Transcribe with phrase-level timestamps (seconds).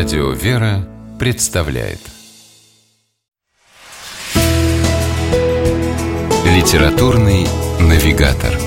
[0.00, 1.98] Радио «Вера» представляет
[6.46, 7.46] Литературный
[7.78, 8.58] навигатор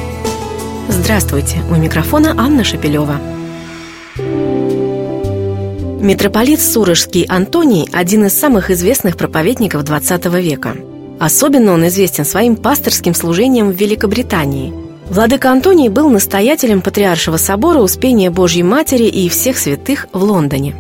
[0.90, 1.64] Здравствуйте!
[1.72, 3.20] У микрофона Анна Шапилева.
[6.04, 10.76] Митрополит Сурожский Антоний– один из самых известных проповедников XX века.
[11.20, 14.72] Особенно он известен своим пасторским служением в Великобритании.
[15.10, 20.76] Владыка Антоний был настоятелем Патриаршего собора Успения Божьей Матери и всех святых в Лондоне.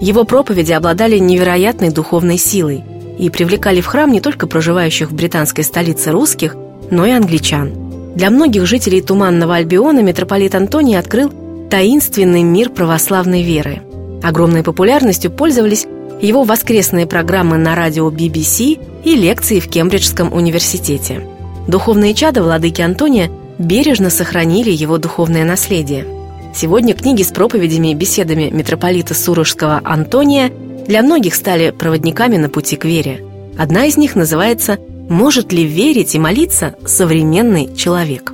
[0.00, 2.82] Его проповеди обладали невероятной духовной силой
[3.18, 6.56] и привлекали в храм не только проживающих в британской столице русских,
[6.90, 8.14] но и англичан.
[8.14, 11.30] Для многих жителей Туманного Альбиона митрополит Антоний открыл
[11.70, 13.82] таинственный мир православной веры.
[14.22, 15.86] Огромной популярностью пользовались
[16.20, 21.26] его воскресные программы на радио BBC и лекции в Кембриджском университете.
[21.68, 26.06] Духовные чада владыки Антония бережно сохранили его духовное наследие–
[26.52, 30.50] Сегодня книги с проповедями и беседами митрополита Сурожского Антония
[30.86, 33.24] для многих стали проводниками на пути к вере.
[33.56, 38.32] Одна из них называется «Может ли верить и молиться современный человек?».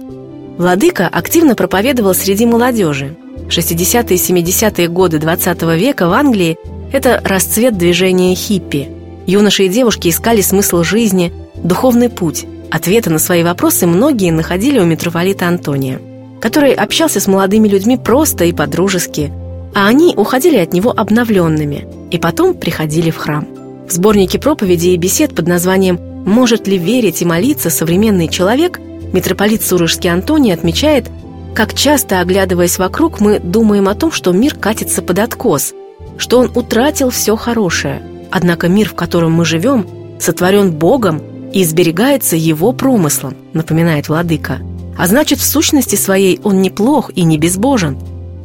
[0.57, 3.15] Владыка активно проповедовал среди молодежи.
[3.49, 6.57] 60-е и 70-е годы 20 века в Англии–
[6.93, 8.89] это расцвет движения хиппи.
[9.27, 12.47] Юноши и девушки искали смысл жизни, духовный путь.
[12.71, 16.01] Ответы на свои вопросы многие находили у митрополита Антония–
[16.47, 19.33] который общался с молодыми людьми просто и по-дружески,
[19.75, 23.49] а они уходили от него обновленными и потом приходили в храм.
[23.89, 28.79] В сборнике проповедей и бесед под названием «Может ли верить и молиться современный человек»
[29.13, 31.11] митрополит Сурожский Антоний отмечает,
[31.53, 35.75] как часто, оглядываясь вокруг, мы думаем о том, что мир катится под откос,
[36.17, 38.03] что он утратил все хорошее.
[38.31, 39.85] Однако мир, в котором мы живем,
[40.21, 41.21] сотворен Богом
[41.53, 44.61] и сберегается Его промыслом, напоминает Владыка–
[44.97, 47.99] а значит, в сущности своей он неплох и не безбожен.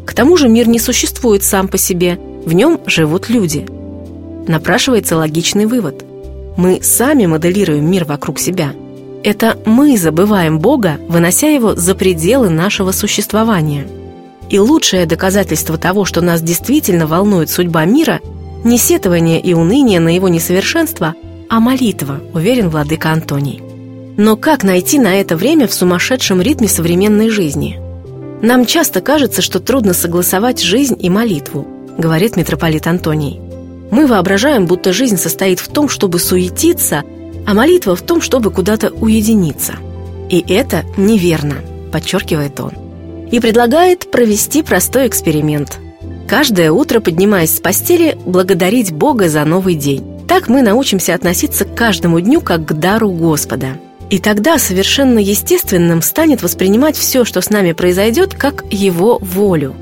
[0.05, 3.65] К тому же мир не существует сам по себе, в нем живут люди.
[4.47, 6.03] Напрашивается логичный вывод.
[6.57, 8.73] Мы сами моделируем мир вокруг себя.
[9.23, 13.87] Это мы забываем Бога, вынося его за пределы нашего существования.
[14.49, 18.19] И лучшее доказательство того, что нас действительно волнует судьба мира,
[18.63, 21.15] не сетование и уныние на его несовершенство,
[21.49, 23.61] а молитва, уверен владыка Антоний.
[24.23, 27.79] Но как найти на это время в сумасшедшем ритме современной жизни?
[28.43, 31.65] Нам часто кажется, что трудно согласовать жизнь и молитву,
[31.97, 33.41] говорит митрополит Антоний.
[33.89, 37.01] Мы воображаем, будто жизнь состоит в том, чтобы суетиться,
[37.47, 39.73] а молитва в том, чтобы куда-то уединиться.
[40.29, 41.55] И это неверно,
[41.91, 42.73] подчеркивает он.
[43.31, 45.79] И предлагает провести простой эксперимент.
[46.27, 50.05] Каждое утро, поднимаясь с постели, благодарить Бога за новый день.
[50.27, 53.79] Так мы научимся относиться к каждому дню как к дару Господа–
[54.11, 59.73] и тогда совершенно естественным станет воспринимать все, что с нами произойдет, как его волю.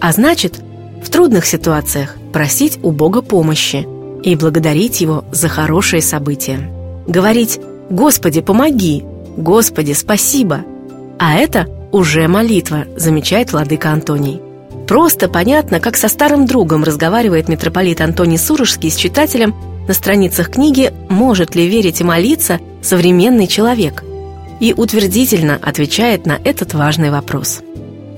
[0.00, 0.60] А значит,
[1.02, 3.86] в трудных ситуациях просить у Бога помощи
[4.24, 6.58] и благодарить Его за хорошие события.
[7.06, 7.60] Говорить
[7.90, 9.04] «Господи, помоги!»
[9.36, 10.64] «Господи, спасибо!»
[11.20, 14.40] А это уже молитва, замечает владыка Антоний.
[14.88, 19.54] Просто понятно, как со старым другом разговаривает митрополит Антоний Сурожский с читателем
[19.86, 24.04] на страницах книги «Может ли верить и молиться современный человек?»
[24.60, 27.60] и утвердительно отвечает на этот важный вопрос.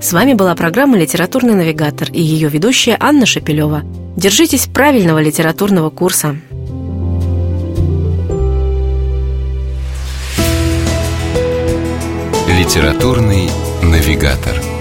[0.01, 3.83] С вами была программа «Литературный навигатор» и ее ведущая Анна Шапилева.
[4.17, 6.37] Держитесь правильного литературного курса.
[12.49, 13.49] «Литературный
[13.83, 14.76] навигатор»